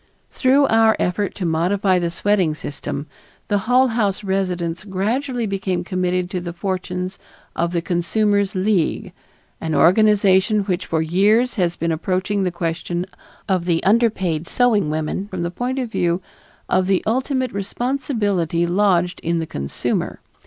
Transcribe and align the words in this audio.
Through 0.31 0.65
our 0.65 0.95
efforts 0.97 1.35
to 1.35 1.45
modify 1.45 1.99
the 1.99 2.09
sweating 2.09 2.55
system, 2.55 3.05
the 3.49 3.59
Hull 3.69 3.89
House 3.89 4.23
residents 4.23 4.83
gradually 4.83 5.45
became 5.45 5.83
committed 5.83 6.27
to 6.31 6.41
the 6.41 6.53
fortunes 6.53 7.19
of 7.55 7.71
the 7.71 7.83
Consumers' 7.83 8.55
League, 8.55 9.13
an 9.61 9.75
organization 9.75 10.61
which 10.61 10.87
for 10.87 11.03
years 11.03 11.53
has 11.53 11.75
been 11.75 11.91
approaching 11.91 12.41
the 12.41 12.49
question 12.51 13.05
of 13.47 13.65
the 13.65 13.83
underpaid 13.83 14.47
sewing 14.47 14.89
woman 14.89 15.27
from 15.27 15.43
the 15.43 15.51
point 15.51 15.77
of 15.77 15.91
view 15.91 16.19
of 16.67 16.87
the 16.87 17.03
ultimate 17.05 17.51
responsibility 17.51 18.65
lodged 18.65 19.19
in 19.19 19.37
the 19.37 19.45
consumer. 19.45 20.19